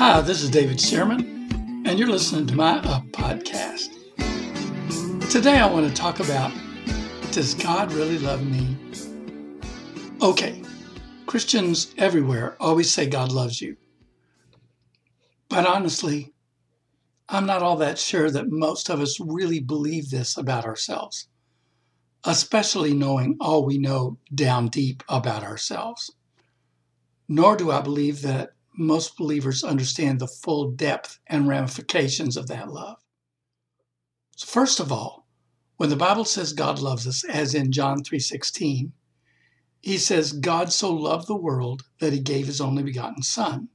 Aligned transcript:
Hi, 0.00 0.22
this 0.22 0.42
is 0.42 0.48
David 0.48 0.78
Stearman, 0.78 1.84
and 1.86 1.98
you're 1.98 2.08
listening 2.08 2.46
to 2.46 2.56
my 2.56 2.78
Up 2.78 3.04
podcast. 3.08 3.90
Today 5.30 5.58
I 5.58 5.70
want 5.70 5.86
to 5.86 5.92
talk 5.92 6.20
about 6.20 6.50
Does 7.32 7.52
God 7.52 7.92
really 7.92 8.18
love 8.18 8.42
me? 8.42 8.78
Okay, 10.22 10.62
Christians 11.26 11.94
everywhere 11.98 12.56
always 12.58 12.90
say 12.90 13.08
God 13.08 13.30
loves 13.30 13.60
you. 13.60 13.76
But 15.50 15.66
honestly, 15.66 16.32
I'm 17.28 17.44
not 17.44 17.62
all 17.62 17.76
that 17.76 17.98
sure 17.98 18.30
that 18.30 18.48
most 18.50 18.88
of 18.88 19.02
us 19.02 19.20
really 19.20 19.60
believe 19.60 20.08
this 20.08 20.38
about 20.38 20.64
ourselves, 20.64 21.28
especially 22.24 22.94
knowing 22.94 23.36
all 23.38 23.66
we 23.66 23.76
know 23.76 24.16
down 24.34 24.68
deep 24.68 25.02
about 25.10 25.44
ourselves. 25.44 26.10
Nor 27.28 27.54
do 27.54 27.70
I 27.70 27.82
believe 27.82 28.22
that 28.22 28.54
most 28.80 29.16
believers 29.16 29.62
understand 29.62 30.18
the 30.18 30.26
full 30.26 30.70
depth 30.70 31.18
and 31.26 31.46
ramifications 31.46 32.36
of 32.36 32.48
that 32.48 32.72
love. 32.72 32.96
So 34.36 34.46
first 34.46 34.80
of 34.80 34.90
all, 34.90 35.26
when 35.76 35.90
the 35.90 35.96
Bible 35.96 36.24
says 36.24 36.54
God 36.54 36.78
loves 36.78 37.06
us, 37.06 37.22
as 37.24 37.54
in 37.54 37.72
John 37.72 38.02
3:16, 38.02 38.92
he 39.82 39.98
says 39.98 40.32
God 40.32 40.72
so 40.72 40.92
loved 40.92 41.26
the 41.26 41.36
world 41.36 41.84
that 42.00 42.12
he 42.12 42.20
gave 42.20 42.46
his 42.46 42.60
only 42.60 42.82
begotten 42.82 43.22
son, 43.22 43.68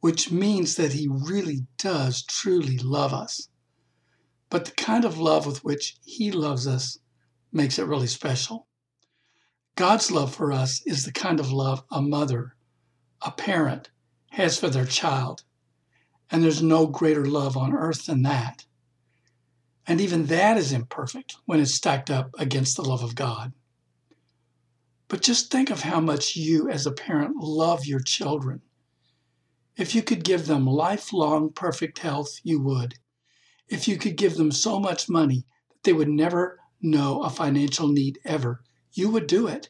which 0.00 0.32
means 0.32 0.74
that 0.74 0.92
he 0.94 1.08
really 1.08 1.66
does 1.78 2.22
truly 2.24 2.78
love 2.78 3.12
us. 3.12 3.48
But 4.50 4.64
the 4.64 4.72
kind 4.72 5.04
of 5.04 5.18
love 5.18 5.46
with 5.46 5.64
which 5.64 5.96
he 6.04 6.32
loves 6.32 6.66
us 6.66 6.98
makes 7.52 7.78
it 7.78 7.86
really 7.86 8.08
special. 8.08 8.66
God's 9.76 10.10
love 10.10 10.34
for 10.34 10.52
us 10.52 10.82
is 10.86 11.04
the 11.04 11.12
kind 11.12 11.40
of 11.40 11.52
love 11.52 11.84
a 11.90 12.02
mother, 12.02 12.56
a 13.24 13.30
parent, 13.30 13.90
has 14.30 14.58
for 14.58 14.68
their 14.68 14.86
child. 14.86 15.44
And 16.30 16.42
there's 16.42 16.62
no 16.62 16.86
greater 16.86 17.26
love 17.26 17.56
on 17.56 17.74
earth 17.74 18.06
than 18.06 18.22
that. 18.22 18.64
And 19.86 20.00
even 20.00 20.26
that 20.26 20.56
is 20.56 20.72
imperfect 20.72 21.36
when 21.44 21.60
it's 21.60 21.74
stacked 21.74 22.10
up 22.10 22.30
against 22.38 22.76
the 22.76 22.84
love 22.84 23.02
of 23.02 23.14
God. 23.14 23.52
But 25.08 25.20
just 25.20 25.50
think 25.50 25.68
of 25.70 25.82
how 25.82 26.00
much 26.00 26.36
you, 26.36 26.70
as 26.70 26.86
a 26.86 26.92
parent, 26.92 27.36
love 27.36 27.84
your 27.84 28.00
children. 28.00 28.62
If 29.76 29.94
you 29.94 30.02
could 30.02 30.24
give 30.24 30.46
them 30.46 30.66
lifelong 30.66 31.50
perfect 31.52 31.98
health, 31.98 32.40
you 32.42 32.60
would. 32.60 32.94
If 33.68 33.88
you 33.88 33.98
could 33.98 34.16
give 34.16 34.36
them 34.36 34.52
so 34.52 34.78
much 34.78 35.08
money 35.08 35.44
that 35.70 35.82
they 35.82 35.92
would 35.92 36.08
never 36.08 36.60
know 36.80 37.22
a 37.22 37.30
financial 37.30 37.88
need 37.88 38.18
ever, 38.24 38.62
you 38.92 39.10
would 39.10 39.26
do 39.26 39.46
it. 39.46 39.68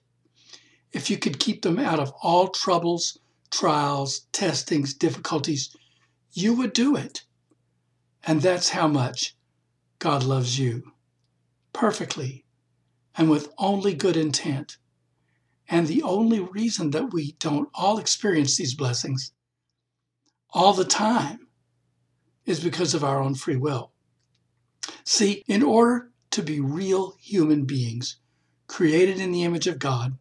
If 0.93 1.09
you 1.09 1.17
could 1.17 1.39
keep 1.39 1.63
them 1.63 1.79
out 1.79 1.99
of 1.99 2.13
all 2.23 2.49
troubles, 2.49 3.19
trials, 3.53 4.27
testings, 4.33 4.95
difficulties, 4.95 5.77
you 6.33 6.55
would 6.55 6.73
do 6.73 6.97
it. 6.97 7.23
And 8.25 8.41
that's 8.41 8.71
how 8.71 8.89
much 8.89 9.37
God 9.99 10.25
loves 10.25 10.59
you 10.59 10.93
perfectly 11.73 12.45
and 13.17 13.29
with 13.31 13.53
only 13.59 13.95
good 13.95 14.17
intent. 14.17 14.79
And 15.69 15.87
the 15.87 16.03
only 16.03 16.41
reason 16.41 16.91
that 16.91 17.13
we 17.13 17.33
don't 17.39 17.69
all 17.75 17.99
experience 17.99 18.57
these 18.57 18.75
blessings 18.75 19.33
all 20.51 20.73
the 20.73 20.85
time 20.85 21.47
is 22.47 22.61
because 22.61 22.95
of 22.95 23.05
our 23.05 23.21
own 23.21 23.35
free 23.35 23.57
will. 23.57 23.93
See, 25.05 25.45
in 25.47 25.63
order 25.63 26.11
to 26.31 26.43
be 26.43 26.61
real 26.61 27.15
human 27.21 27.65
beings 27.65 28.17
created 28.67 29.21
in 29.21 29.31
the 29.31 29.45
image 29.45 29.67
of 29.67 29.79
God, 29.79 30.17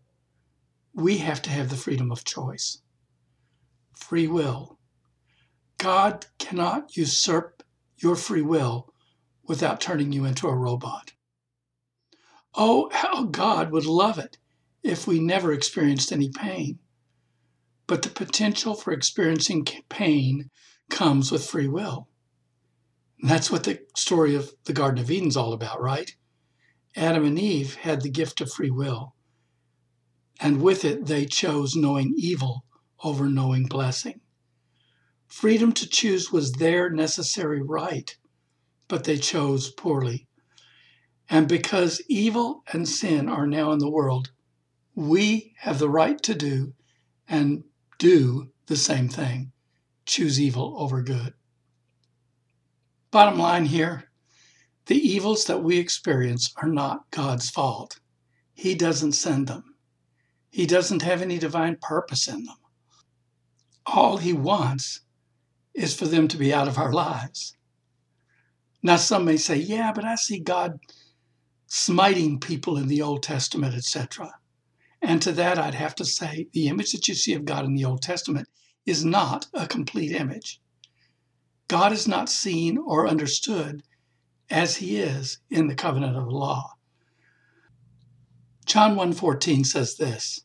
we 0.94 1.20
have 1.20 1.42
to 1.44 1.50
have 1.50 1.70
the 1.70 1.78
freedom 1.78 2.12
of 2.12 2.26
choice 2.26 2.82
free 3.94 4.28
will. 4.28 4.78
God 5.78 6.28
cannot 6.38 6.95
usurp 6.95 7.64
your 7.98 8.16
free 8.16 8.42
will 8.42 8.93
without 9.48 9.82
turning 9.82 10.11
you 10.11 10.26
into 10.26 10.48
a 10.48 10.55
robot. 10.55 11.14
Oh, 12.54 12.89
how 12.92 13.23
God 13.23 13.71
would 13.71 13.86
love 13.86 14.20
it 14.20 14.38
if 14.83 15.08
we 15.08 15.20
never 15.20 15.52
experienced 15.52 16.11
any 16.11 16.30
pain. 16.30 16.80
But 17.88 18.02
the 18.02 18.10
potential 18.10 18.73
for 18.76 18.93
experiencing 18.93 19.66
pain 19.89 20.49
comes 20.89 21.32
with 21.32 21.45
free 21.45 21.67
will. 21.67 22.08
And 23.20 23.30
that's 23.30 23.52
what 23.52 23.64
the 23.64 23.82
story 23.95 24.36
of 24.36 24.52
the 24.66 24.73
Garden 24.73 25.02
of 25.02 25.11
Eden 25.11 25.30
is 25.30 25.37
all 25.37 25.54
about, 25.54 25.82
right? 25.82 26.16
Adam 26.95 27.26
and 27.26 27.39
Eve 27.39 27.76
had 27.76 28.02
the 28.02 28.10
gift 28.10 28.42
of 28.42 28.52
free 28.52 28.71
will. 28.71 29.16
And 30.39 30.61
with 30.61 30.83
it, 30.83 31.05
they 31.05 31.26
chose 31.26 31.76
knowing 31.76 32.14
evil 32.17 32.66
over 33.04 33.30
knowing 33.30 33.66
blessing. 33.66 34.22
Freedom 35.28 35.72
to 35.73 35.88
choose 35.88 36.32
was 36.32 36.54
their 36.54 36.89
necessary 36.89 37.62
right, 37.62 38.17
but 38.88 39.06
they 39.06 39.17
chose 39.17 39.72
poorly. 39.72 40.28
And 41.30 41.48
because 41.48 42.02
evil 42.10 42.64
and 42.73 42.88
sin 42.88 43.30
are 43.30 43.48
now 43.48 43.72
in 43.72 43.80
the 43.80 43.90
world, 43.90 44.32
we 44.95 45.54
have 45.60 45.80
the 45.80 45.90
right 45.90 46.22
to 46.23 46.36
do 46.36 46.73
and 47.28 47.64
do 47.98 48.52
the 48.67 48.76
same 48.76 49.08
thing 49.08 49.52
choose 50.06 50.42
evil 50.42 50.76
over 50.78 51.02
good. 51.02 51.34
Bottom 53.11 53.40
line 53.40 53.66
here 53.66 54.10
the 54.88 54.98
evils 54.98 55.45
that 55.45 55.64
we 55.64 55.78
experience 55.78 56.54
are 56.58 56.67
not 56.67 57.10
God's 57.11 57.50
fault. 57.50 58.00
He 58.54 58.76
doesn't 58.76 59.14
send 59.14 59.48
them, 59.48 59.76
He 60.50 60.66
doesn't 60.66 61.04
have 61.04 61.22
any 61.22 61.38
divine 61.38 61.78
purpose 61.82 62.28
in 62.28 62.44
them 62.44 62.58
all 63.86 64.17
he 64.17 64.33
wants 64.33 65.02
is 65.73 65.95
for 65.95 66.05
them 66.05 66.27
to 66.27 66.37
be 66.37 66.53
out 66.53 66.67
of 66.67 66.77
our 66.77 66.92
lives. 66.92 67.55
Now, 68.83 68.95
some 68.95 69.25
may 69.25 69.37
say, 69.37 69.58
yeah, 69.58 69.92
but 69.93 70.05
I 70.05 70.15
see 70.15 70.39
God 70.39 70.80
smiting 71.67 72.39
people 72.39 72.77
in 72.77 72.87
the 72.87 73.02
Old 73.02 73.23
Testament, 73.23 73.75
etc. 73.75 74.33
And 75.02 75.21
to 75.21 75.31
that, 75.33 75.58
I'd 75.58 75.75
have 75.75 75.95
to 75.95 76.05
say 76.05 76.47
the 76.52 76.67
image 76.67 76.92
that 76.92 77.08
you 77.08 77.15
see 77.15 77.33
of 77.33 77.45
God 77.45 77.65
in 77.65 77.75
the 77.75 77.86
Old 77.86 78.02
Testament 78.02 78.47
is 78.86 79.05
not 79.05 79.47
a 79.53 79.67
complete 79.67 80.11
image. 80.11 80.59
God 81.67 81.93
is 81.93 82.08
not 82.08 82.30
seen 82.30 82.77
or 82.77 83.08
understood 83.08 83.83
as 84.49 84.77
he 84.77 84.98
is 84.98 85.39
in 85.49 85.67
the 85.67 85.75
covenant 85.75 86.17
of 86.17 86.25
the 86.25 86.31
law. 86.31 86.73
John 88.65 88.95
1:14 88.95 89.65
says 89.65 89.95
this 89.95 90.42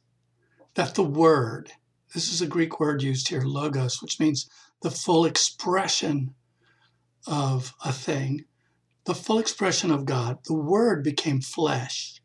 that 0.75 0.95
the 0.95 1.03
word 1.03 1.73
this 2.17 2.33
is 2.33 2.41
a 2.41 2.47
Greek 2.47 2.81
word 2.81 3.03
used 3.03 3.29
here, 3.29 3.43
logos, 3.43 4.01
which 4.01 4.19
means 4.19 4.49
the 4.81 4.91
full 4.91 5.27
expression 5.27 6.35
of 7.27 7.75
a 7.85 7.93
thing, 7.93 8.47
the 9.05 9.15
full 9.15 9.39
expression 9.39 9.91
of 9.91 10.07
God. 10.07 10.39
The 10.47 10.55
Word 10.55 11.05
became 11.05 11.43
flesh 11.43 12.23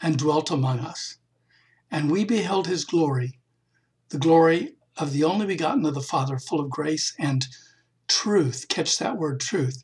and 0.00 0.16
dwelt 0.16 0.52
among 0.52 0.78
us. 0.78 1.18
And 1.90 2.08
we 2.08 2.24
beheld 2.24 2.68
his 2.68 2.84
glory, 2.84 3.40
the 4.10 4.18
glory 4.18 4.76
of 4.96 5.12
the 5.12 5.24
only 5.24 5.46
begotten 5.46 5.84
of 5.86 5.94
the 5.94 6.00
Father, 6.00 6.38
full 6.38 6.60
of 6.60 6.70
grace 6.70 7.12
and 7.18 7.48
truth. 8.06 8.66
Catch 8.68 8.96
that 8.98 9.18
word, 9.18 9.40
truth. 9.40 9.82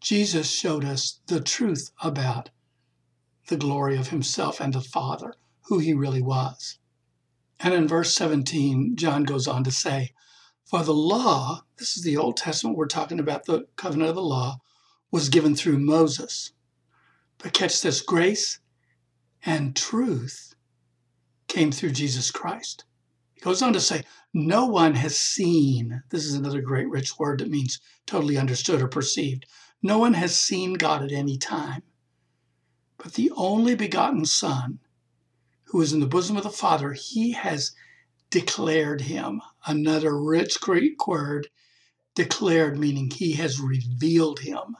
Jesus 0.00 0.50
showed 0.50 0.84
us 0.84 1.20
the 1.28 1.40
truth 1.40 1.92
about 2.02 2.50
the 3.46 3.56
glory 3.56 3.96
of 3.96 4.08
himself 4.08 4.60
and 4.60 4.72
the 4.72 4.80
Father, 4.80 5.34
who 5.66 5.78
he 5.78 5.94
really 5.94 6.20
was. 6.20 6.80
And 7.64 7.72
in 7.72 7.86
verse 7.86 8.12
17, 8.16 8.96
John 8.96 9.22
goes 9.22 9.46
on 9.46 9.62
to 9.62 9.70
say, 9.70 10.12
For 10.64 10.82
the 10.82 10.92
law, 10.92 11.62
this 11.76 11.96
is 11.96 12.02
the 12.02 12.16
Old 12.16 12.36
Testament, 12.36 12.76
we're 12.76 12.88
talking 12.88 13.20
about 13.20 13.44
the 13.44 13.68
covenant 13.76 14.10
of 14.10 14.16
the 14.16 14.22
law, 14.22 14.58
was 15.12 15.28
given 15.28 15.54
through 15.54 15.78
Moses. 15.78 16.52
But 17.38 17.52
catch 17.52 17.80
this 17.80 18.00
grace 18.00 18.58
and 19.44 19.76
truth 19.76 20.56
came 21.46 21.70
through 21.70 21.92
Jesus 21.92 22.32
Christ. 22.32 22.84
He 23.32 23.40
goes 23.40 23.62
on 23.62 23.72
to 23.74 23.80
say, 23.80 24.02
No 24.34 24.66
one 24.66 24.96
has 24.96 25.16
seen, 25.16 26.02
this 26.10 26.24
is 26.24 26.34
another 26.34 26.62
great 26.62 26.88
rich 26.88 27.16
word 27.16 27.38
that 27.38 27.50
means 27.50 27.78
totally 28.06 28.38
understood 28.38 28.82
or 28.82 28.88
perceived. 28.88 29.46
No 29.82 29.98
one 29.98 30.14
has 30.14 30.36
seen 30.36 30.74
God 30.74 31.04
at 31.04 31.12
any 31.12 31.38
time. 31.38 31.82
But 32.98 33.14
the 33.14 33.30
only 33.36 33.76
begotten 33.76 34.24
Son, 34.24 34.80
who 35.72 35.80
is 35.80 35.94
in 35.94 36.00
the 36.00 36.06
bosom 36.06 36.36
of 36.36 36.42
the 36.42 36.50
Father, 36.50 36.92
he 36.92 37.32
has 37.32 37.72
declared 38.28 39.00
him. 39.00 39.40
Another 39.66 40.20
rich 40.20 40.60
Greek 40.60 41.08
word, 41.08 41.48
declared, 42.14 42.78
meaning 42.78 43.10
he 43.10 43.32
has 43.32 43.58
revealed 43.58 44.40
him. 44.40 44.76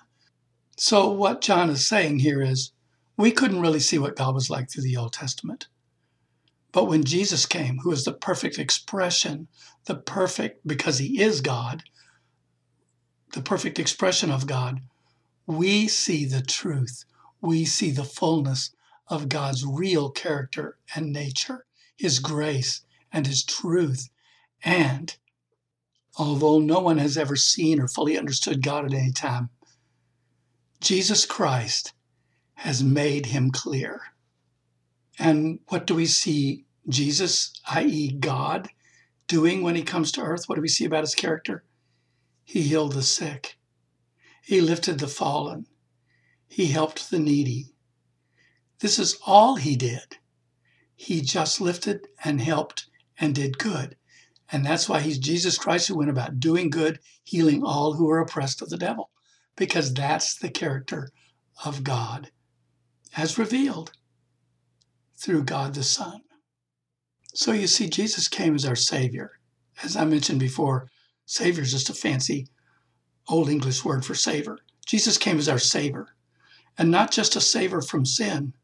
So, 0.77 1.11
what 1.11 1.41
John 1.41 1.71
is 1.71 1.89
saying 1.89 2.19
here 2.19 2.43
is 2.43 2.73
we 3.17 3.33
couldn't 3.33 3.63
really 3.63 3.81
see 3.81 3.99
what 3.99 4.17
God 4.17 4.35
was 4.35 4.51
like 4.51 4.71
through 4.71 4.83
the 4.83 4.99
Old 4.99 5.15
Testament. 5.15 5.67
But 6.73 6.89
when 6.89 7.05
Jesus 7.05 7.47
came, 7.47 7.79
who 7.79 7.91
is 7.91 8.05
the 8.05 8.13
perfect 8.13 8.59
expression, 8.59 9.49
the 9.87 9.95
perfect, 9.95 10.67
because 10.67 10.99
he 10.99 11.23
is 11.23 11.41
God, 11.41 11.85
the 13.33 13.41
perfect 13.41 13.79
expression 13.79 14.31
of 14.31 14.47
God, 14.47 14.83
we 15.47 15.89
see 15.89 16.27
the 16.27 16.43
truth. 16.43 17.07
We 17.41 17.65
see 17.65 17.93
the 17.93 18.05
fullness 18.05 18.75
of 19.09 19.29
God's 19.29 19.65
real 19.65 20.11
character 20.11 20.79
and 20.95 21.13
nature, 21.13 21.67
His 21.97 22.19
grace 22.19 22.83
and 23.13 23.27
His 23.27 23.45
truth, 23.45 24.09
and 24.65 25.17
although 26.17 26.59
no 26.59 26.81
one 26.81 26.99
has 26.99 27.17
ever 27.17 27.37
seen 27.37 27.81
or 27.81 27.89
fully 27.89 28.19
understood 28.19 28.63
God 28.63 28.85
at 28.85 28.95
any 28.95 29.13
time, 29.13 29.51
Jesus 30.81 31.27
Christ 31.27 31.93
has 32.55 32.83
made 32.83 33.27
him 33.27 33.51
clear. 33.51 34.01
And 35.19 35.61
what 35.69 35.87
do 35.87 35.95
we 35.95 36.07
see 36.07 36.67
Jesus, 36.89 37.53
i.e., 37.71 38.13
God, 38.13 38.69
doing 39.27 39.63
when 39.63 39.77
he 39.77 39.83
comes 39.83 40.13
to 40.13 40.23
earth? 40.23 40.45
What 40.47 40.57
do 40.57 40.61
we 40.61 40.69
see 40.69 40.85
about 40.85 41.03
his 41.03 41.15
character? 41.15 41.65
He 42.45 42.63
healed 42.63 42.93
the 42.93 43.03
sick, 43.03 43.57
he 44.43 44.61
lifted 44.61 44.99
the 44.99 45.09
fallen, 45.09 45.67
he 46.49 46.67
helped 46.67 47.11
the 47.11 47.19
needy. 47.19 47.72
This 48.83 48.99
is 48.99 49.17
all 49.25 49.55
he 49.55 49.77
did. 49.77 50.19
He 50.97 51.21
just 51.21 51.61
lifted 51.61 52.09
and 52.25 52.41
helped 52.41 52.87
and 53.17 53.33
did 53.33 53.57
good. 53.57 53.95
And 54.51 54.67
that's 54.67 54.89
why 54.89 54.99
he's 54.99 55.19
Jesus 55.19 55.57
Christ 55.57 55.87
who 55.87 55.97
went 55.97 56.11
about 56.11 56.41
doing 56.41 56.69
good, 56.69 56.99
healing 57.23 57.63
all 57.63 57.93
who 57.93 58.11
are 58.11 58.19
oppressed 58.19 58.61
of 58.61 58.71
the 58.71 58.77
devil, 58.77 59.11
because 59.55 59.95
that's 59.95 60.35
the 60.35 60.51
character 60.51 61.13
of 61.65 61.85
God 61.85 62.33
as 63.17 63.39
revealed 63.39 63.93
through 65.17 65.45
God 65.45 65.75
the 65.75 65.85
Son. 65.85 66.23
So 67.35 67.53
you 67.53 67.69
see, 67.69 67.89
Jesus 67.89 68.27
came 68.27 68.57
as 68.57 68.67
our 68.67 68.75
Savior. 68.75 69.39
As 69.85 69.97
I 69.97 70.05
mentioned 70.05 70.41
before, 70.41 70.91
Savior 71.25 71.63
is 71.63 71.71
just 71.71 71.89
a 71.89 71.95
fancy 71.95 72.49
Old 73.29 73.49
English 73.49 73.85
word 73.85 74.05
for 74.05 74.17
Savior. 74.17 74.59
Jesus 74.85 75.19
came 75.19 75.39
as 75.39 75.49
our 75.49 75.61
Savior, 75.61 76.17
and 76.77 76.91
not 76.91 77.13
just 77.13 77.37
a 77.37 77.41
savior 77.41 77.81
from 77.81 78.05
sin, 78.05 78.55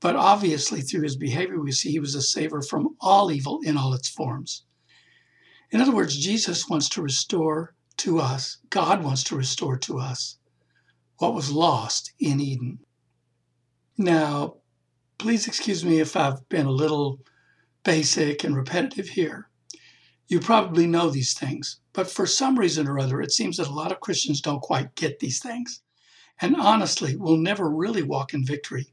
but 0.00 0.14
obviously 0.14 0.80
through 0.80 1.02
his 1.02 1.16
behavior, 1.16 1.60
we 1.60 1.72
see 1.72 1.90
he 1.90 1.98
was 1.98 2.14
a 2.14 2.22
savior 2.22 2.62
from 2.62 2.96
all 3.00 3.32
evil 3.32 3.60
in 3.64 3.76
all 3.76 3.94
its 3.94 4.08
forms. 4.08 4.64
In 5.70 5.80
other 5.80 5.94
words, 5.94 6.16
Jesus 6.16 6.68
wants 6.68 6.88
to 6.90 7.02
restore 7.02 7.74
to 7.98 8.20
us, 8.20 8.58
God 8.70 9.02
wants 9.02 9.24
to 9.24 9.36
restore 9.36 9.76
to 9.78 9.98
us 9.98 10.38
what 11.18 11.34
was 11.34 11.50
lost 11.50 12.12
in 12.20 12.40
Eden. 12.40 12.78
Now, 13.96 14.58
please 15.18 15.48
excuse 15.48 15.84
me 15.84 15.98
if 15.98 16.14
I've 16.14 16.48
been 16.48 16.66
a 16.66 16.70
little 16.70 17.20
basic 17.82 18.44
and 18.44 18.54
repetitive 18.54 19.08
here. 19.08 19.50
You 20.28 20.38
probably 20.38 20.86
know 20.86 21.10
these 21.10 21.34
things, 21.34 21.80
but 21.92 22.08
for 22.08 22.26
some 22.26 22.56
reason 22.56 22.86
or 22.86 23.00
other, 23.00 23.20
it 23.20 23.32
seems 23.32 23.56
that 23.56 23.66
a 23.66 23.72
lot 23.72 23.90
of 23.90 24.00
Christians 24.00 24.40
don't 24.40 24.62
quite 24.62 24.94
get 24.94 25.18
these 25.18 25.40
things. 25.40 25.82
And 26.40 26.54
honestly, 26.54 27.16
will 27.16 27.36
never 27.36 27.68
really 27.68 28.02
walk 28.02 28.32
in 28.32 28.46
victory 28.46 28.92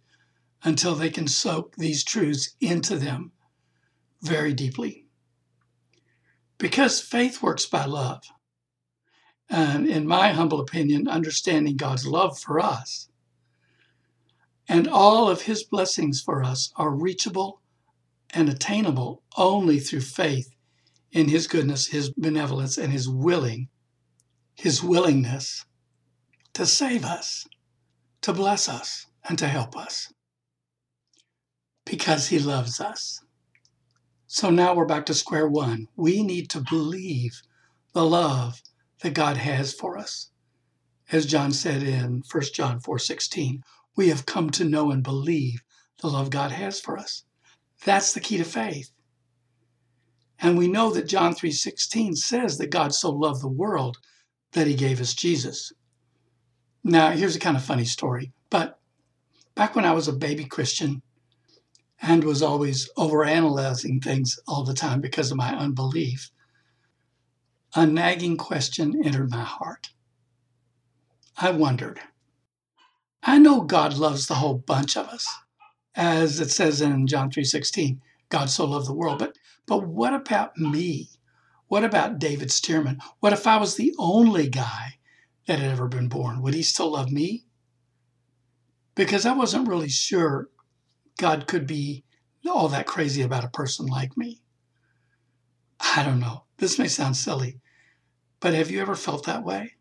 until 0.65 0.95
they 0.95 1.09
can 1.09 1.27
soak 1.27 1.75
these 1.77 2.03
truths 2.03 2.55
into 2.59 2.97
them 2.97 3.31
very 4.21 4.53
deeply 4.53 5.05
because 6.57 6.99
faith 6.99 7.41
works 7.41 7.65
by 7.65 7.85
love. 7.85 8.23
And 9.49 9.87
in 9.87 10.07
my 10.07 10.31
humble 10.31 10.59
opinion, 10.59 11.07
understanding 11.07 11.77
God's 11.77 12.07
love 12.07 12.39
for 12.39 12.59
us 12.59 13.07
and 14.67 14.87
all 14.87 15.29
of 15.29 15.43
his 15.43 15.63
blessings 15.63 16.21
for 16.21 16.43
us 16.43 16.71
are 16.75 16.89
reachable 16.89 17.61
and 18.33 18.49
attainable 18.49 19.21
only 19.37 19.79
through 19.79 20.01
faith 20.01 20.49
in 21.11 21.29
his 21.29 21.47
goodness, 21.47 21.87
his 21.87 22.09
benevolence, 22.09 22.77
and 22.77 22.91
his 22.91 23.07
willing, 23.07 23.69
his 24.55 24.83
willingness 24.83 25.65
to 26.53 26.65
save 26.65 27.05
us, 27.05 27.47
to 28.21 28.33
bless 28.33 28.67
us, 28.67 29.05
and 29.29 29.37
to 29.37 29.47
help 29.47 29.77
us. 29.77 30.11
Because 31.85 32.27
he 32.27 32.39
loves 32.39 32.81
us. 32.81 33.21
So 34.27 34.49
now 34.49 34.73
we're 34.73 34.85
back 34.85 35.05
to 35.05 35.13
square 35.13 35.47
one. 35.47 35.87
We 35.95 36.23
need 36.23 36.49
to 36.49 36.61
believe 36.61 37.41
the 37.93 38.05
love 38.05 38.61
that 39.01 39.13
God 39.13 39.37
has 39.37 39.73
for 39.73 39.97
us. 39.97 40.31
As 41.11 41.27
John 41.27 41.53
said 41.53 41.83
in 41.83 42.23
1 42.29 42.43
John 42.53 42.79
4:16, 42.79 43.63
we 43.95 44.09
have 44.09 44.25
come 44.25 44.49
to 44.49 44.65
know 44.65 44.89
and 44.91 45.03
believe 45.03 45.61
the 46.01 46.09
love 46.09 46.31
God 46.31 46.51
has 46.51 46.81
for 46.81 46.97
us. 46.97 47.23
That's 47.83 48.13
the 48.13 48.19
key 48.19 48.37
to 48.37 48.43
faith. 48.43 48.91
And 50.39 50.57
we 50.57 50.67
know 50.67 50.91
that 50.91 51.07
John 51.07 51.33
3:16 51.33 52.15
says 52.15 52.57
that 52.57 52.71
God 52.71 52.93
so 52.93 53.11
loved 53.11 53.41
the 53.41 53.47
world 53.47 53.99
that 54.53 54.67
he 54.67 54.73
gave 54.73 54.99
us 54.99 55.13
Jesus. 55.13 55.71
Now, 56.83 57.11
here's 57.11 57.35
a 57.35 57.39
kind 57.39 57.55
of 57.55 57.63
funny 57.63 57.85
story, 57.85 58.33
but 58.49 58.79
back 59.53 59.75
when 59.75 59.85
I 59.85 59.93
was 59.93 60.07
a 60.07 60.13
baby 60.13 60.45
Christian, 60.45 61.01
and 62.01 62.23
was 62.23 62.41
always 62.41 62.89
overanalyzing 62.97 64.03
things 64.03 64.39
all 64.47 64.63
the 64.63 64.73
time 64.73 65.01
because 65.01 65.31
of 65.31 65.37
my 65.37 65.55
unbelief, 65.55 66.31
a 67.75 67.85
nagging 67.85 68.37
question 68.37 69.01
entered 69.03 69.29
my 69.29 69.43
heart. 69.43 69.89
I 71.37 71.51
wondered, 71.51 71.99
I 73.23 73.37
know 73.39 73.61
God 73.61 73.97
loves 73.97 74.27
the 74.27 74.35
whole 74.35 74.57
bunch 74.57 74.95
of 74.95 75.07
us, 75.07 75.27
as 75.95 76.39
it 76.39 76.51
says 76.51 76.81
in 76.81 77.07
John 77.07 77.29
3:16, 77.29 77.99
God 78.29 78.49
so 78.49 78.65
loved 78.65 78.87
the 78.87 78.93
world, 78.93 79.19
but 79.19 79.37
but 79.65 79.87
what 79.87 80.13
about 80.13 80.57
me? 80.57 81.09
What 81.67 81.83
about 81.83 82.19
David 82.19 82.49
Stearman? 82.49 83.01
What 83.19 83.33
if 83.33 83.47
I 83.47 83.57
was 83.57 83.75
the 83.75 83.93
only 83.97 84.47
guy 84.47 84.99
that 85.47 85.59
had 85.59 85.71
ever 85.71 85.87
been 85.87 86.07
born? 86.07 86.41
Would 86.41 86.53
he 86.53 86.61
still 86.61 86.91
love 86.91 87.11
me? 87.11 87.45
Because 88.93 89.25
I 89.25 89.33
wasn't 89.33 89.67
really 89.67 89.89
sure 89.89 90.49
God 91.17 91.47
could 91.47 91.65
be 91.65 92.03
all 92.47 92.67
that 92.69 92.87
crazy 92.87 93.21
about 93.21 93.43
a 93.43 93.49
person 93.49 93.85
like 93.85 94.15
me. 94.17 94.41
I 95.79 96.03
don't 96.03 96.19
know. 96.19 96.43
This 96.57 96.79
may 96.79 96.87
sound 96.87 97.17
silly, 97.17 97.59
but 98.39 98.53
have 98.53 98.69
you 98.71 98.81
ever 98.81 98.95
felt 98.95 99.25
that 99.25 99.43
way? 99.43 99.73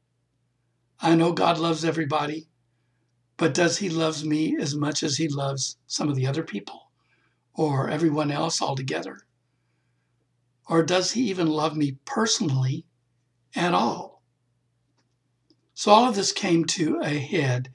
I 1.00 1.14
know 1.14 1.32
God 1.32 1.58
loves 1.58 1.84
everybody, 1.84 2.48
but 3.36 3.54
does 3.54 3.78
he 3.78 3.88
love 3.88 4.24
me 4.24 4.56
as 4.58 4.74
much 4.74 5.02
as 5.02 5.16
he 5.16 5.28
loves 5.28 5.76
some 5.86 6.08
of 6.08 6.16
the 6.16 6.26
other 6.26 6.42
people 6.42 6.90
or 7.54 7.90
everyone 7.90 8.30
else 8.30 8.62
altogether? 8.62 9.18
Or 10.66 10.82
does 10.82 11.12
he 11.12 11.28
even 11.28 11.48
love 11.48 11.76
me 11.76 11.98
personally 12.04 12.86
at 13.54 13.74
all? 13.74 14.22
So 15.74 15.90
all 15.90 16.08
of 16.08 16.14
this 16.14 16.32
came 16.32 16.64
to 16.66 17.00
a 17.02 17.10
head 17.10 17.72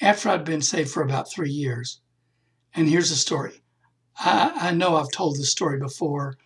after 0.00 0.28
I'd 0.28 0.44
been 0.44 0.62
saved 0.62 0.90
for 0.90 1.02
about 1.02 1.30
three 1.30 1.50
years. 1.50 2.00
And 2.74 2.88
here's 2.88 3.10
the 3.10 3.16
story. 3.16 3.62
I, 4.18 4.52
I 4.56 4.70
know 4.72 4.96
I've 4.96 5.10
told 5.10 5.36
this 5.36 5.50
story 5.50 5.78
before, 5.78 6.36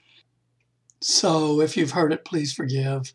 so 1.00 1.60
if 1.60 1.76
you've 1.76 1.90
heard 1.90 2.12
it, 2.12 2.24
please 2.24 2.54
forgive. 2.54 3.12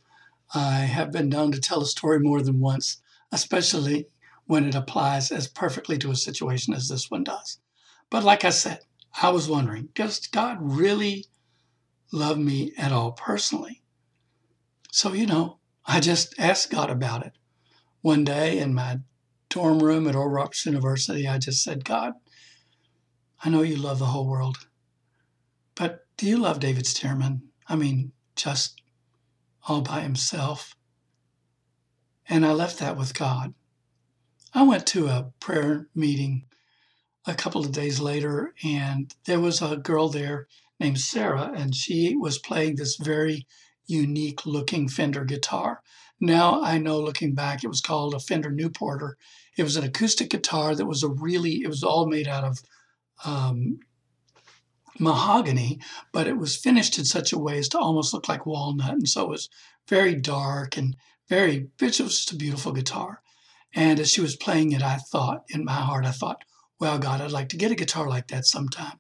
I 0.53 0.81
have 0.81 1.12
been 1.12 1.29
known 1.29 1.51
to 1.53 1.60
tell 1.60 1.81
a 1.81 1.88
story 1.88 2.19
more 2.19 2.41
than 2.41 2.60
once, 2.60 3.01
especially 3.31 4.07
when 4.45 4.65
it 4.65 4.75
applies 4.75 5.31
as 5.31 5.48
perfectly 5.48 5.98
to 6.00 6.12
a 6.12 6.15
situation 6.15 6.74
as 6.74 6.88
this 6.88 7.10
one 7.10 7.24
does. 7.24 7.60
But 8.10 8.24
like 8.24 8.45
I 8.45 8.50
said, 8.50 8.81
I 9.22 9.29
was 9.29 9.50
wondering, 9.50 9.89
does 9.95 10.27
God 10.27 10.57
really 10.60 11.25
love 12.12 12.38
me 12.38 12.74
at 12.77 12.91
all 12.91 13.12
personally? 13.12 13.81
So, 14.91 15.13
you 15.13 15.25
know, 15.25 15.60
I 15.86 16.00
just 16.00 16.34
asked 16.39 16.72
God 16.72 16.89
about 16.89 17.25
it. 17.25 17.34
One 18.01 18.24
day 18.24 18.60
in 18.60 18.74
my 18.74 19.00
dorm 19.50 19.79
room 19.79 20.07
at 20.07 20.15
Oral 20.15 20.29
Roberts 20.29 20.65
University, 20.65 21.27
I 21.27 21.38
just 21.38 21.63
said, 21.63 21.86
God, 21.86 22.13
I 23.41 23.50
know 23.50 23.62
you 23.62 23.77
love 23.77 24.00
the 24.00 24.05
whole 24.08 24.27
world, 24.27 24.58
but 25.75 26.05
do 26.17 26.25
you 26.25 26.38
love 26.38 26.60
David 26.60 26.86
Stearman? 26.86 27.41
I 27.67 27.75
mean, 27.75 28.12
just 28.36 28.81
all 29.67 29.81
by 29.81 30.01
himself. 30.01 30.75
And 32.27 32.46
I 32.46 32.51
left 32.51 32.79
that 32.79 32.98
with 32.98 33.13
God. 33.13 33.53
I 34.53 34.63
went 34.63 34.86
to 34.88 35.08
a 35.08 35.31
prayer 35.39 35.88
meeting 35.96 36.46
a 37.25 37.34
couple 37.34 37.62
of 37.62 37.72
days 37.72 38.00
later, 38.00 38.53
and 38.63 39.13
there 39.25 39.39
was 39.39 39.62
a 39.62 39.77
girl 39.77 40.10
there 40.10 40.48
named 40.79 41.00
Sarah, 41.00 41.53
and 41.55 41.75
she 41.75 42.15
was 42.17 42.39
playing 42.39 42.75
this 42.75 42.98
very 42.98 43.48
unique 43.86 44.46
looking 44.46 44.89
Fender 44.89 45.24
guitar. 45.24 45.81
Now 46.19 46.62
I 46.62 46.77
know 46.77 47.00
looking 47.00 47.36
back, 47.36 47.63
it 47.63 47.67
was 47.67 47.81
called 47.81 48.13
a 48.13 48.19
Fender 48.19 48.51
Newporter. 48.51 49.13
It 49.58 49.63
was 49.63 49.77
an 49.77 49.84
acoustic 49.84 50.29
guitar 50.29 50.75
that 50.75 50.86
was 50.86 51.03
a 51.03 51.10
really, 51.10 51.62
it 51.63 51.67
was 51.67 51.84
all 51.84 52.08
made 52.08 52.27
out 52.27 52.43
of 52.43 52.60
um, 53.25 53.79
mahogany, 54.99 55.79
but 56.11 56.27
it 56.27 56.38
was 56.38 56.55
finished 56.55 56.97
in 56.97 57.05
such 57.05 57.31
a 57.31 57.39
way 57.39 57.57
as 57.57 57.69
to 57.69 57.79
almost 57.79 58.13
look 58.13 58.27
like 58.27 58.45
walnut. 58.45 58.91
And 58.91 59.07
so 59.07 59.23
it 59.23 59.29
was 59.29 59.49
very 59.88 60.15
dark 60.15 60.77
and 60.77 60.95
very, 61.27 61.69
it 61.79 61.81
was 61.81 61.97
just 61.97 62.31
a 62.31 62.35
beautiful 62.35 62.71
guitar. 62.71 63.21
And 63.73 63.99
as 63.99 64.11
she 64.11 64.21
was 64.21 64.35
playing 64.35 64.71
it, 64.71 64.81
I 64.81 64.97
thought 64.97 65.43
in 65.49 65.63
my 65.63 65.73
heart, 65.73 66.05
I 66.05 66.11
thought, 66.11 66.43
well, 66.79 66.97
God, 66.97 67.21
I'd 67.21 67.31
like 67.31 67.49
to 67.49 67.57
get 67.57 67.71
a 67.71 67.75
guitar 67.75 68.07
like 68.07 68.27
that 68.29 68.45
sometime. 68.45 68.99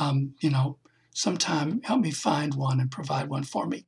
Um, 0.00 0.34
you 0.40 0.50
know, 0.50 0.78
sometime 1.14 1.80
help 1.82 2.00
me 2.00 2.10
find 2.10 2.54
one 2.54 2.80
and 2.80 2.90
provide 2.90 3.28
one 3.28 3.44
for 3.44 3.66
me. 3.66 3.86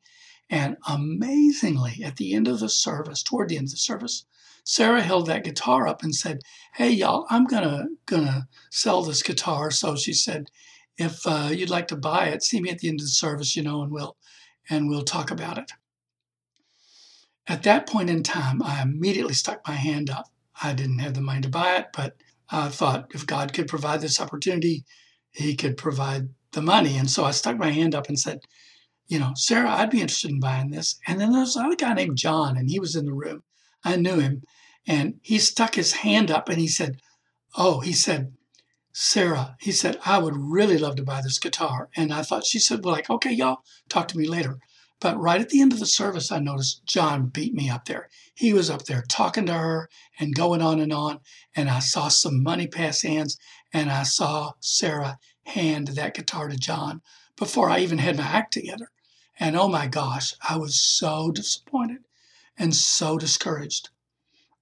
And 0.48 0.76
amazingly, 0.88 2.02
at 2.04 2.16
the 2.16 2.34
end 2.34 2.48
of 2.48 2.60
the 2.60 2.68
service, 2.68 3.22
toward 3.22 3.48
the 3.48 3.56
end 3.56 3.68
of 3.68 3.72
the 3.72 3.76
service, 3.76 4.24
Sarah 4.64 5.02
held 5.02 5.26
that 5.26 5.44
guitar 5.44 5.88
up 5.88 6.02
and 6.02 6.14
said, 6.14 6.42
"Hey, 6.74 6.90
y'all, 6.90 7.26
I'm 7.30 7.44
gonna 7.44 7.86
gonna 8.06 8.48
sell 8.70 9.02
this 9.02 9.22
guitar." 9.22 9.70
So 9.70 9.96
she 9.96 10.12
said, 10.12 10.50
"If 10.96 11.26
uh, 11.26 11.50
you'd 11.52 11.70
like 11.70 11.88
to 11.88 11.96
buy 11.96 12.28
it, 12.28 12.42
see 12.42 12.60
me 12.60 12.70
at 12.70 12.78
the 12.78 12.88
end 12.88 13.00
of 13.00 13.06
the 13.06 13.12
service, 13.12 13.56
you 13.56 13.62
know, 13.62 13.82
and 13.82 13.92
we'll 13.92 14.16
and 14.68 14.88
we'll 14.88 15.04
talk 15.04 15.30
about 15.30 15.58
it." 15.58 15.72
At 17.46 17.62
that 17.64 17.88
point 17.88 18.10
in 18.10 18.22
time, 18.22 18.62
I 18.62 18.82
immediately 18.82 19.34
stuck 19.34 19.66
my 19.66 19.74
hand 19.74 20.10
up. 20.10 20.26
I 20.62 20.72
didn't 20.72 21.00
have 21.00 21.14
the 21.14 21.20
money 21.20 21.40
to 21.42 21.48
buy 21.48 21.76
it, 21.76 21.86
but 21.92 22.16
I 22.50 22.68
thought 22.68 23.10
if 23.14 23.26
God 23.26 23.52
could 23.52 23.68
provide 23.68 24.00
this 24.00 24.20
opportunity, 24.20 24.84
He 25.30 25.56
could 25.56 25.76
provide 25.76 26.28
the 26.52 26.62
money. 26.62 26.96
And 26.96 27.10
so 27.10 27.24
I 27.24 27.30
stuck 27.30 27.56
my 27.58 27.70
hand 27.70 27.94
up 27.94 28.08
and 28.08 28.18
said, 28.18 28.40
you 29.10 29.18
know, 29.18 29.32
Sarah, 29.34 29.70
I'd 29.70 29.90
be 29.90 30.00
interested 30.00 30.30
in 30.30 30.38
buying 30.38 30.70
this. 30.70 31.00
And 31.06 31.20
then 31.20 31.32
there's 31.32 31.56
another 31.56 31.74
guy 31.74 31.94
named 31.94 32.16
John, 32.16 32.56
and 32.56 32.70
he 32.70 32.78
was 32.78 32.94
in 32.94 33.06
the 33.06 33.12
room. 33.12 33.42
I 33.84 33.96
knew 33.96 34.18
him. 34.18 34.42
And 34.86 35.20
he 35.22 35.38
stuck 35.38 35.74
his 35.74 35.92
hand 35.92 36.30
up 36.30 36.48
and 36.48 36.58
he 36.58 36.68
said, 36.68 37.00
Oh, 37.56 37.80
he 37.80 37.92
said, 37.92 38.32
Sarah, 38.92 39.56
he 39.60 39.72
said, 39.72 39.98
I 40.04 40.18
would 40.18 40.36
really 40.36 40.76
love 40.76 40.96
to 40.96 41.02
buy 41.04 41.20
this 41.22 41.38
guitar. 41.38 41.88
And 41.96 42.12
I 42.12 42.22
thought, 42.22 42.44
she 42.44 42.58
said, 42.58 42.84
well, 42.84 42.94
like, 42.94 43.08
okay, 43.08 43.32
y'all 43.32 43.62
talk 43.88 44.08
to 44.08 44.18
me 44.18 44.26
later. 44.26 44.58
But 45.00 45.18
right 45.18 45.40
at 45.40 45.48
the 45.48 45.60
end 45.60 45.72
of 45.72 45.78
the 45.78 45.86
service, 45.86 46.30
I 46.30 46.40
noticed 46.40 46.84
John 46.84 47.28
beat 47.28 47.54
me 47.54 47.70
up 47.70 47.86
there. 47.86 48.08
He 48.34 48.52
was 48.52 48.68
up 48.68 48.84
there 48.84 49.02
talking 49.08 49.46
to 49.46 49.54
her 49.54 49.88
and 50.18 50.34
going 50.34 50.60
on 50.60 50.80
and 50.80 50.92
on. 50.92 51.20
And 51.56 51.70
I 51.70 51.78
saw 51.78 52.08
some 52.08 52.42
money 52.42 52.66
pass 52.66 53.02
hands 53.02 53.38
and 53.72 53.90
I 53.90 54.02
saw 54.02 54.52
Sarah 54.60 55.18
hand 55.46 55.88
that 55.88 56.14
guitar 56.14 56.48
to 56.48 56.56
John 56.56 57.00
before 57.36 57.70
I 57.70 57.78
even 57.78 57.98
had 57.98 58.18
my 58.18 58.24
act 58.24 58.52
together. 58.52 58.90
And 59.38 59.56
oh 59.56 59.68
my 59.68 59.86
gosh, 59.86 60.34
I 60.46 60.58
was 60.58 60.78
so 60.78 61.30
disappointed 61.30 62.04
and 62.60 62.76
so 62.76 63.16
discouraged 63.16 63.88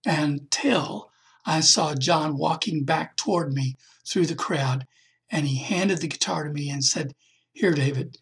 until 0.06 1.10
I 1.44 1.60
saw 1.60 1.94
John 1.94 2.38
walking 2.38 2.84
back 2.84 3.16
toward 3.16 3.52
me 3.52 3.74
through 4.06 4.26
the 4.26 4.36
crowd 4.36 4.86
and 5.30 5.46
he 5.46 5.58
handed 5.58 5.98
the 6.00 6.06
guitar 6.06 6.44
to 6.44 6.50
me 6.50 6.70
and 6.70 6.84
said, 6.84 7.14
Here, 7.52 7.72
David, 7.72 8.16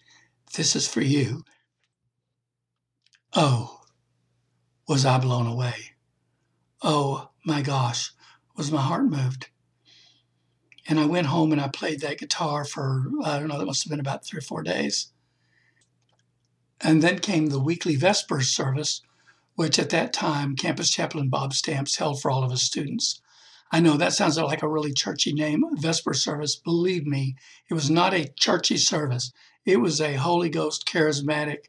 this 0.55 0.75
is 0.75 0.89
for 0.89 1.03
you. 1.03 1.45
Oh, 3.35 3.83
was 4.89 5.05
I 5.05 5.19
blown 5.19 5.47
away? 5.47 5.75
Oh 6.81 7.31
my 7.45 7.61
gosh, 7.61 8.13
was 8.57 8.73
my 8.73 8.81
heart 8.81 9.05
moved? 9.05 9.51
And 10.89 10.99
I 10.99 11.05
went 11.05 11.27
home 11.27 11.53
and 11.53 11.61
I 11.61 11.69
played 11.69 12.01
that 12.01 12.19
guitar 12.19 12.65
for, 12.65 13.05
I 13.23 13.39
don't 13.39 13.49
know, 13.49 13.59
that 13.59 13.67
must 13.67 13.85
have 13.85 13.91
been 13.91 14.01
about 14.01 14.25
three 14.25 14.39
or 14.39 14.43
four 14.43 14.63
days. 14.63 15.09
And 16.81 17.03
then 17.03 17.19
came 17.19 17.49
the 17.49 17.61
weekly 17.61 17.97
Vespers 17.97 18.49
service, 18.49 19.03
which 19.57 19.79
at 19.79 19.91
that 19.91 20.13
time 20.13 20.55
Campus 20.55 20.91
Chaplain 20.91 21.29
Bob 21.29 21.53
Stamps 21.53 21.97
held 21.97 22.21
for 22.21 22.31
all 22.31 22.45
of 22.45 22.51
his 22.51 22.63
students. 22.63 23.21
I 23.73 23.81
know 23.81 23.97
that 23.97 24.13
sounds 24.13 24.39
like 24.39 24.63
a 24.63 24.69
really 24.69 24.93
churchy 24.93 25.33
name, 25.33 25.65
Vesper 25.73 26.15
service. 26.15 26.55
Believe 26.55 27.07
me, 27.07 27.35
it 27.69 27.75
was 27.75 27.91
not 27.91 28.15
a 28.15 28.29
churchy 28.37 28.77
service. 28.77 29.33
It 29.65 29.79
was 29.79 30.01
a 30.01 30.15
Holy 30.15 30.51
Ghost 30.51 30.87
charismatic 30.87 31.65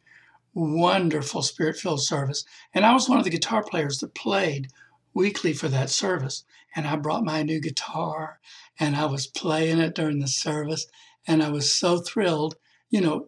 wonderful 0.53 1.41
spirit 1.41 1.77
filled 1.77 2.03
service. 2.03 2.44
And 2.74 2.86
I 2.86 2.94
was 2.94 3.08
one 3.08 3.17
of 3.17 3.24
the 3.24 3.29
guitar 3.29 3.63
players 3.63 4.00
that 4.00 4.13
played 4.13 4.70
weekly 5.13 5.53
for 5.53 5.67
that 5.70 5.89
service. 5.89 6.44
And 6.75 6.88
I 6.88 6.96
brought 6.98 7.24
my 7.24 7.41
new 7.41 7.62
guitar 7.62 8.39
and 8.79 8.96
I 8.96 9.06
was 9.06 9.27
playing 9.27 9.79
it 9.79 9.96
during 9.96 10.20
the 10.20 10.27
service. 10.27 10.88
And 11.25 11.41
I 11.41 11.50
was 11.50 11.72
so 11.72 12.00
thrilled, 12.00 12.56
you 12.89 13.01
know, 13.01 13.27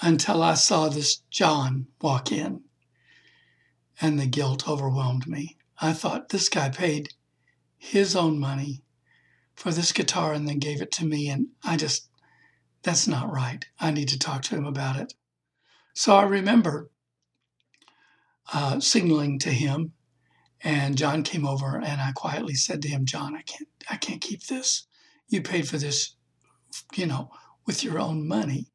until 0.00 0.42
I 0.42 0.54
saw 0.54 0.88
this 0.88 1.22
John 1.30 1.88
walk 2.00 2.30
in 2.30 2.62
and 4.00 4.18
the 4.18 4.26
guilt 4.26 4.68
overwhelmed 4.68 5.26
me. 5.26 5.56
I 5.80 5.92
thought 5.92 6.28
this 6.28 6.48
guy 6.48 6.68
paid 6.68 7.14
his 7.76 8.16
own 8.16 8.38
money 8.38 8.82
for 9.54 9.72
this 9.72 9.92
guitar 9.92 10.32
and 10.32 10.48
then 10.48 10.58
gave 10.58 10.82
it 10.82 10.92
to 10.92 11.06
me. 11.06 11.28
And 11.28 11.48
I 11.64 11.76
just, 11.76 12.08
that's 12.82 13.06
not 13.06 13.32
right. 13.32 13.64
I 13.80 13.90
need 13.90 14.08
to 14.08 14.18
talk 14.18 14.42
to 14.42 14.56
him 14.56 14.66
about 14.66 14.96
it. 14.96 15.14
So 15.94 16.14
I 16.14 16.24
remember 16.24 16.90
uh, 18.52 18.80
signaling 18.80 19.38
to 19.40 19.50
him, 19.50 19.92
and 20.62 20.96
John 20.96 21.22
came 21.22 21.46
over, 21.46 21.76
and 21.76 22.00
I 22.00 22.12
quietly 22.12 22.54
said 22.54 22.82
to 22.82 22.88
him, 22.88 23.04
"John, 23.04 23.34
I 23.34 23.42
can't, 23.42 23.68
I 23.90 23.96
can't 23.96 24.20
keep 24.20 24.46
this. 24.46 24.86
You 25.28 25.42
paid 25.42 25.68
for 25.68 25.78
this, 25.78 26.16
you 26.94 27.06
know, 27.06 27.30
with 27.66 27.82
your 27.82 27.98
own 27.98 28.26
money, 28.28 28.70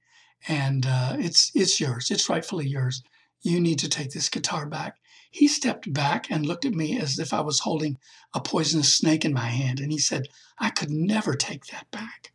and 0.48 0.86
uh, 0.88 1.16
it's 1.20 1.52
it's 1.56 1.80
yours. 1.80 2.12
It's 2.12 2.30
rightfully 2.30 2.68
yours. 2.68 3.04
You 3.42 3.60
need 3.60 3.80
to 3.80 3.90
take 3.90 4.12
this 4.12 4.30
guitar 4.30 4.66
back." 4.66 4.98
He 5.32 5.48
stepped 5.48 5.92
back 5.92 6.30
and 6.30 6.46
looked 6.46 6.66
at 6.66 6.74
me 6.74 7.00
as 7.00 7.18
if 7.18 7.34
I 7.34 7.42
was 7.42 7.62
holding 7.62 7.98
a 8.34 8.40
poisonous 8.40 8.94
snake 8.94 9.26
in 9.26 9.34
my 9.34 9.48
hand, 9.48 9.80
and 9.80 9.92
he 9.92 9.98
said, 9.98 10.28
"I 10.60 10.70
could 10.70 10.92
never 10.92 11.36
take 11.36 11.66
that 11.68 11.90
back." 11.90 12.32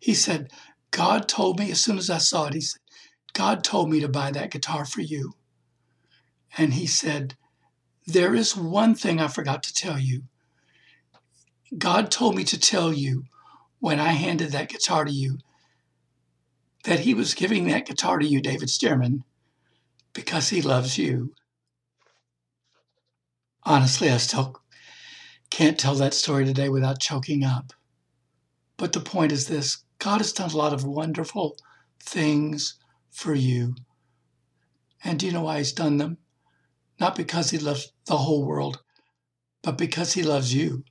He 0.00 0.14
said, 0.14 0.50
God 0.90 1.28
told 1.28 1.58
me 1.58 1.70
as 1.70 1.80
soon 1.80 1.98
as 1.98 2.10
I 2.10 2.18
saw 2.18 2.46
it, 2.46 2.54
he 2.54 2.60
said, 2.60 2.80
God 3.32 3.62
told 3.62 3.90
me 3.90 4.00
to 4.00 4.08
buy 4.08 4.30
that 4.30 4.50
guitar 4.50 4.84
for 4.84 5.00
you. 5.00 5.34
And 6.56 6.74
he 6.74 6.86
said, 6.86 7.36
There 8.06 8.34
is 8.34 8.56
one 8.56 8.94
thing 8.94 9.20
I 9.20 9.28
forgot 9.28 9.62
to 9.64 9.72
tell 9.74 9.98
you. 9.98 10.24
God 11.76 12.10
told 12.10 12.34
me 12.34 12.44
to 12.44 12.58
tell 12.58 12.92
you 12.92 13.24
when 13.80 14.00
I 14.00 14.12
handed 14.12 14.52
that 14.52 14.70
guitar 14.70 15.04
to 15.04 15.12
you 15.12 15.38
that 16.84 17.00
he 17.00 17.12
was 17.12 17.34
giving 17.34 17.66
that 17.68 17.86
guitar 17.86 18.18
to 18.18 18.26
you, 18.26 18.40
David 18.40 18.68
Stearman, 18.68 19.24
because 20.14 20.48
he 20.48 20.62
loves 20.62 20.96
you. 20.96 21.34
Honestly, 23.68 24.08
I 24.08 24.16
still 24.16 24.62
can't 25.50 25.78
tell 25.78 25.94
that 25.96 26.14
story 26.14 26.46
today 26.46 26.70
without 26.70 27.00
choking 27.00 27.44
up. 27.44 27.74
But 28.78 28.94
the 28.94 29.00
point 29.00 29.30
is 29.30 29.46
this 29.46 29.84
God 29.98 30.22
has 30.22 30.32
done 30.32 30.50
a 30.52 30.56
lot 30.56 30.72
of 30.72 30.86
wonderful 30.86 31.54
things 32.00 32.78
for 33.10 33.34
you. 33.34 33.74
And 35.04 35.18
do 35.18 35.26
you 35.26 35.32
know 35.32 35.42
why 35.42 35.58
he's 35.58 35.72
done 35.72 35.98
them? 35.98 36.16
Not 36.98 37.14
because 37.14 37.50
he 37.50 37.58
loves 37.58 37.92
the 38.06 38.16
whole 38.16 38.46
world, 38.46 38.80
but 39.60 39.76
because 39.76 40.14
he 40.14 40.22
loves 40.22 40.54
you. 40.54 40.82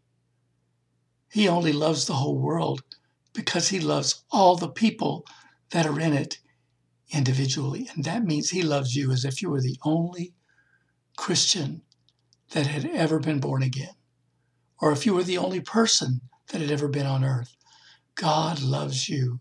He 1.31 1.47
only 1.47 1.73
loves 1.73 2.05
the 2.05 2.13
whole 2.13 2.37
world 2.37 2.83
because 3.33 3.69
he 3.69 3.79
loves 3.79 4.23
all 4.29 4.55
the 4.55 4.69
people 4.69 5.25
that 5.71 5.87
are 5.87 5.99
in 5.99 6.13
it 6.13 6.37
individually. 7.09 7.89
And 7.95 8.03
that 8.03 8.23
means 8.23 8.51
he 8.51 8.61
loves 8.61 8.95
you 8.95 9.11
as 9.11 9.25
if 9.25 9.41
you 9.41 9.49
were 9.49 9.61
the 9.61 9.79
only 9.83 10.35
Christian 11.15 11.81
that 12.51 12.67
had 12.67 12.85
ever 12.85 13.19
been 13.19 13.39
born 13.39 13.63
again, 13.63 13.95
or 14.79 14.91
if 14.91 15.05
you 15.05 15.13
were 15.13 15.23
the 15.23 15.37
only 15.37 15.61
person 15.61 16.21
that 16.49 16.61
had 16.61 16.71
ever 16.71 16.87
been 16.87 17.05
on 17.05 17.23
earth. 17.23 17.55
God 18.15 18.61
loves 18.61 19.09
you. 19.09 19.39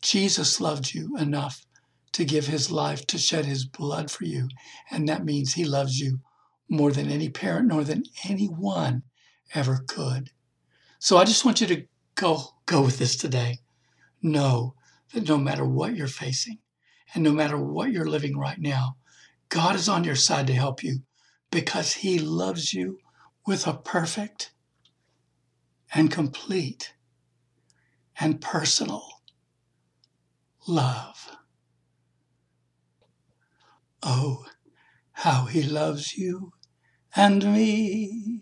Jesus 0.00 0.60
loved 0.60 0.94
you 0.94 1.16
enough 1.16 1.64
to 2.12 2.24
give 2.24 2.46
his 2.46 2.70
life, 2.70 3.06
to 3.06 3.18
shed 3.18 3.44
his 3.44 3.64
blood 3.64 4.10
for 4.10 4.24
you. 4.24 4.48
And 4.90 5.08
that 5.08 5.24
means 5.24 5.54
he 5.54 5.64
loves 5.64 5.98
you 5.98 6.20
more 6.68 6.90
than 6.90 7.10
any 7.10 7.28
parent, 7.28 7.68
nor 7.68 7.84
than 7.84 8.04
anyone 8.28 9.02
ever 9.54 9.84
could. 9.86 10.30
So 10.98 11.16
I 11.16 11.24
just 11.24 11.44
want 11.44 11.60
you 11.60 11.66
to 11.68 11.86
go, 12.14 12.42
go 12.66 12.82
with 12.82 12.98
this 12.98 13.16
today. 13.16 13.58
Know 14.22 14.74
that 15.12 15.28
no 15.28 15.36
matter 15.36 15.64
what 15.64 15.96
you're 15.96 16.08
facing 16.08 16.58
and 17.14 17.22
no 17.22 17.32
matter 17.32 17.58
what 17.58 17.92
you're 17.92 18.08
living 18.08 18.36
right 18.36 18.58
now, 18.58 18.96
God 19.48 19.76
is 19.76 19.88
on 19.88 20.04
your 20.04 20.16
side 20.16 20.46
to 20.46 20.54
help 20.54 20.82
you 20.82 21.00
because 21.52 21.92
he 21.92 22.18
loves 22.18 22.72
you 22.72 22.98
with 23.46 23.66
a 23.66 23.74
perfect 23.74 24.52
and 25.94 26.10
complete 26.10 26.94
and 28.18 28.40
personal 28.40 29.04
love. 30.66 31.36
Oh, 34.02 34.46
how 35.12 35.44
he 35.44 35.62
loves 35.62 36.16
you 36.16 36.54
and 37.14 37.44
me. 37.52 38.40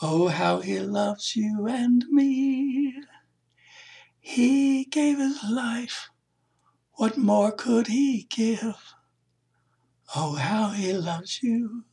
Oh, 0.00 0.28
how 0.28 0.60
he 0.60 0.80
loves 0.80 1.36
you 1.36 1.68
and 1.68 2.06
me. 2.10 2.94
He 4.18 4.86
gave 4.86 5.18
his 5.18 5.44
life. 5.44 6.08
What 6.94 7.18
more 7.18 7.52
could 7.52 7.88
he 7.88 8.26
give? 8.30 8.94
Oh, 10.14 10.34
how 10.34 10.70
he 10.70 10.92
loves 10.92 11.42
you. 11.42 11.84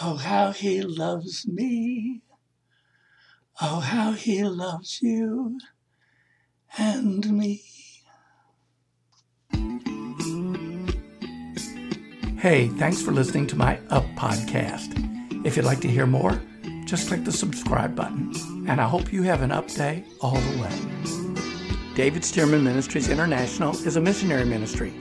Oh, 0.00 0.16
how 0.16 0.52
he 0.52 0.82
loves 0.82 1.46
me. 1.46 2.22
Oh, 3.60 3.80
how 3.80 4.12
he 4.12 4.44
loves 4.44 5.00
you 5.02 5.58
and 6.76 7.28
me. 7.30 7.62
Hey, 12.38 12.68
thanks 12.68 13.02
for 13.02 13.10
listening 13.10 13.48
to 13.48 13.56
my 13.56 13.80
Up 13.90 14.04
podcast. 14.14 14.94
If 15.44 15.56
you'd 15.56 15.64
like 15.64 15.80
to 15.80 15.88
hear 15.88 16.06
more, 16.06 16.40
just 16.84 17.08
click 17.08 17.24
the 17.24 17.32
subscribe 17.32 17.96
button. 17.96 18.32
And 18.68 18.80
I 18.80 18.88
hope 18.88 19.12
you 19.12 19.22
have 19.24 19.42
an 19.42 19.50
up 19.50 19.66
day 19.66 20.04
all 20.20 20.36
the 20.36 20.62
way. 20.62 21.94
David 21.96 22.22
Stearman 22.22 22.62
Ministries 22.62 23.08
International 23.08 23.72
is 23.84 23.96
a 23.96 24.00
missionary 24.00 24.44
ministry. 24.44 24.92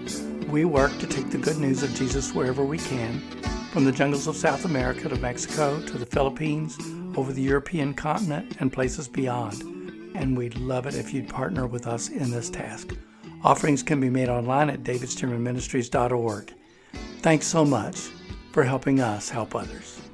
We 0.48 0.64
work 0.64 0.98
to 1.00 1.08
take 1.08 1.30
the 1.30 1.38
good 1.38 1.58
news 1.58 1.84
of 1.84 1.94
Jesus 1.94 2.34
wherever 2.34 2.64
we 2.64 2.78
can, 2.78 3.20
from 3.72 3.84
the 3.84 3.92
jungles 3.92 4.28
of 4.28 4.36
South 4.38 4.64
America 4.64 5.10
to 5.10 5.16
Mexico 5.18 5.80
to 5.82 5.98
the 5.98 6.06
Philippines, 6.06 6.78
over 7.18 7.34
the 7.34 7.42
European 7.42 7.94
continent, 7.94 8.56
and 8.60 8.72
places 8.72 9.08
beyond. 9.08 9.62
And 10.16 10.38
we'd 10.38 10.56
love 10.56 10.86
it 10.86 10.96
if 10.96 11.14
you'd 11.14 11.28
partner 11.28 11.68
with 11.68 11.86
us 11.86 12.10
in 12.10 12.32
this 12.32 12.50
task. 12.50 12.96
Offerings 13.44 13.84
can 13.84 14.00
be 14.00 14.10
made 14.10 14.30
online 14.30 14.70
at 14.70 14.84
davidstearmanministries.org. 14.84 16.54
Thanks 17.22 17.48
so 17.48 17.66
much. 17.66 18.10
for 18.58 18.64
helping 18.64 19.00
us 19.00 19.30
help 19.30 19.54
others. 19.54 20.07